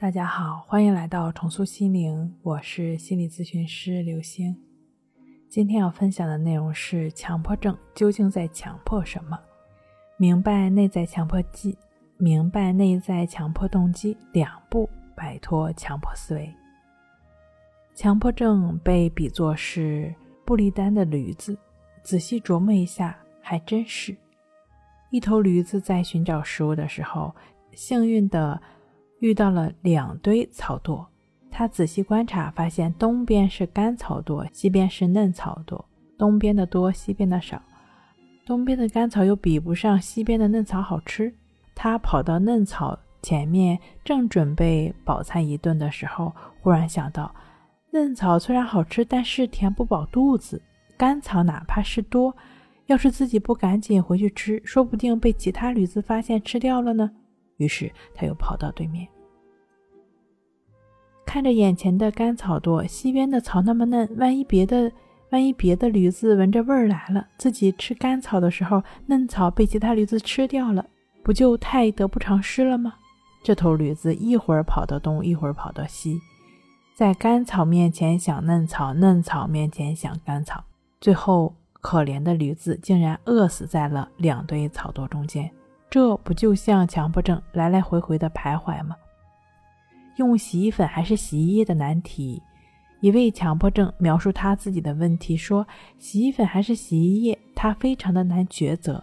[0.00, 4.56] 大家好，欢迎来到重塑心灵，我是心理咨询师刘星。
[5.48, 9.36] 今天要分享的内容是强迫症究竟在强迫什么？
[10.16, 11.76] 明白内在强迫机，
[12.16, 16.48] 明白内在强迫动机，两步摆脱强迫思维。
[17.92, 21.58] 强迫症被比作是不离单的驴子，
[22.04, 24.16] 仔细琢磨一下，还真是。
[25.10, 27.34] 一头驴子在寻找食物的时候，
[27.72, 28.62] 幸运的。
[29.20, 31.04] 遇到了两堆草垛，
[31.50, 35.82] 他仔细观察，发现东边是干草垛，西边是嫩草垛。
[36.16, 37.60] 东边的多，西边的少。
[38.46, 41.32] 东边的干草又比不上西边的嫩草好吃。
[41.74, 47.34] 他跑到嫩草前面，正准备饱餐一顿的时候，忽然想到，
[47.90, 50.60] 嫩草虽然好吃，但是填不饱肚子。
[50.96, 52.36] 干草哪怕是多，
[52.86, 57.10] 要是自己不赶紧回去吃，说不定被其他驴子发现吃掉了呢。
[57.58, 59.06] 于是他又跑到对面，
[61.26, 64.90] 看着眼前的干草垛，西边的草那么嫩，万一别的
[65.30, 70.86] 万一别的驴子闻着味儿来了，自己吃干草的时候，嫩草被其他驴子吃掉了，
[71.22, 72.94] 不就太得不偿失了吗？
[73.42, 76.18] 这头驴子一会儿跑到东，一会儿跑到西，
[76.96, 80.64] 在干草面前想嫩草，嫩草面前想干草，
[81.00, 85.50] 最后可怜的驴子竟然饿死在了两堆草垛中间。
[85.90, 88.96] 这不就像强迫症来来回回的徘徊吗？
[90.16, 92.42] 用洗衣粉还是洗衣液的难题。
[93.00, 95.64] 一位强迫症描述他自己的问题说
[95.98, 99.02] ：“洗衣粉还是洗衣液，他非常的难抉择。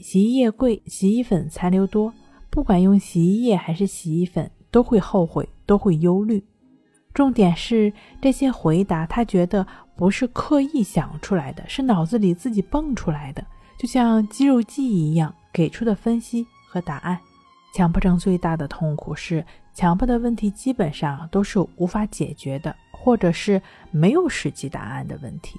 [0.00, 2.12] 洗衣液贵，洗衣粉残留多，
[2.50, 6.44] 不管用洗衣液还是洗衣粉，都会后悔，都会忧虑。
[7.14, 13.46] 重点是这些回答，他觉得不是刻意想出来的，是脑子里自己蹦出来的，
[13.78, 17.18] 就像肌肉记忆一样。”给出的分析和答案，
[17.72, 25.58] 强迫症最大的痛苦是强迫的问题基本上都是无法解决的，或者是没有实际答案的问题。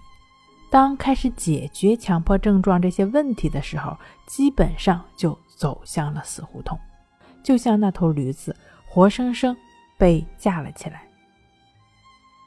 [0.70, 3.98] 当开始解决强迫症状这些问题的时候，
[4.28, 6.78] 基本上就走向了死胡同，
[7.42, 8.54] 就像那头驴子
[8.86, 9.56] 活生生
[9.98, 11.04] 被架了起来。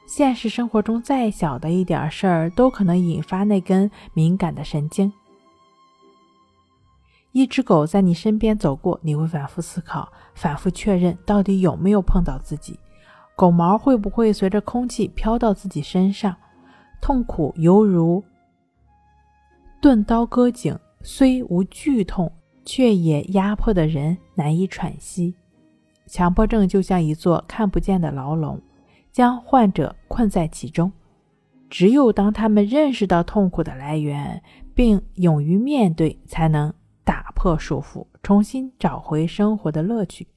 [0.07, 5.11] 现实生活中再小的一点事儿，都可能引发那根敏感的神经。
[7.31, 12.79] 一只狗在你身边走过，你会反复思考，反复确认到底有没有碰到自己，
[13.35, 16.35] 狗毛会不会随着空气飘到自己身上？
[17.01, 18.23] 痛苦犹如
[19.79, 22.31] 钝刀割颈，虽无剧痛，
[22.65, 25.33] 却也压迫的人难以喘息。
[26.07, 28.59] 强迫症就像一座看不见的牢笼，
[29.11, 30.91] 将患者困在其中。
[31.69, 34.41] 只有当他们认识到痛苦的来源，
[34.73, 36.73] 并勇于面对，才能。
[37.09, 40.27] 打破束缚，重新找回生活的乐趣。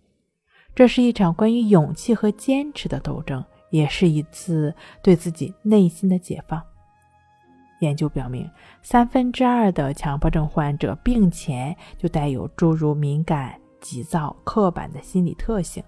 [0.75, 6.63] 这是一场关于勇气和坚持的斗争，也是一次对自己内心的解放。
[7.81, 8.51] 研究表明，
[8.81, 15.85] 三分之二的强迫症患者病前就带有诸如敏感、急躁、刻板的心理特性，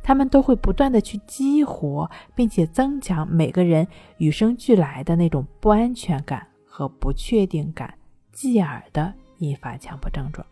[0.00, 3.84] 他们都会不断的去激活并且增强每个人
[4.18, 7.92] 与生俱来的那种不安全感和不确定感，
[8.30, 9.12] 继而的。
[9.40, 10.46] 引发强迫症状，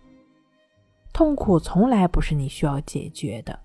[1.12, 3.59] 痛苦从来不是你需要解决的，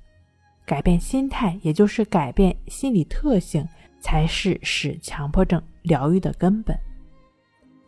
[0.66, 3.68] 改变心态，也就是改变心理特性，
[4.00, 6.78] 才是使强迫症疗愈的根本。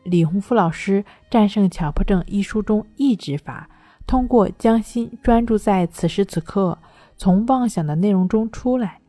[0.03, 1.01] 李洪福老师
[1.31, 3.69] 《战胜强迫症》一书中一直法，
[4.05, 6.77] 通过将心专注在此时此刻，
[7.17, 8.99] 从妄想的内容中出来，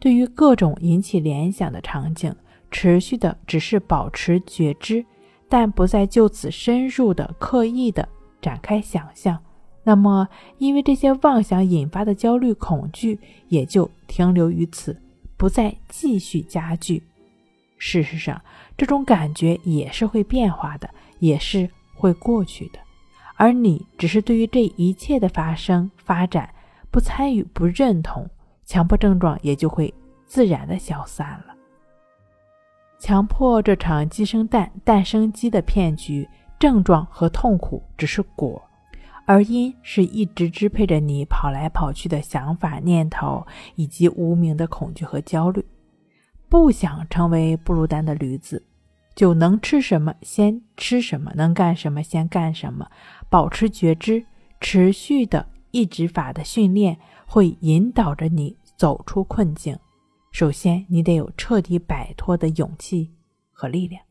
[0.00, 2.34] 对于各种引起联想的场景，
[2.70, 5.06] 持续的只是保持觉知。
[5.50, 8.08] 但不再就此深入的、刻意的
[8.40, 9.36] 展开想象，
[9.82, 10.28] 那么
[10.58, 13.18] 因为这些妄想引发的焦虑、恐惧
[13.48, 14.96] 也就停留于此，
[15.36, 17.02] 不再继续加剧。
[17.76, 18.40] 事实上，
[18.76, 20.88] 这种感觉也是会变化的，
[21.18, 22.78] 也是会过去的，
[23.34, 26.48] 而你只是对于这一切的发生、发展
[26.92, 28.28] 不参与、不认同，
[28.64, 29.92] 强迫症状也就会
[30.26, 31.49] 自然的消散了。
[33.00, 38.62] 强迫这场鸡生蛋，蛋生鸡的骗局，症状和痛苦只是果，
[39.24, 45.64] 而因是一直支配着你跑来跑去的想法、念头，以及无名的恐惧和焦虑。
[46.50, 48.62] 不想成为布鲁丹的驴子，
[49.14, 52.86] 就能吃什么先吃什么，能干什么先干什么。
[53.30, 54.22] 保持觉知，
[54.60, 59.74] 持续的抑制法的训练，会引导着你走出困境。
[60.30, 63.12] 首先，你得有彻底摆脱的勇气
[63.50, 64.02] 和力量。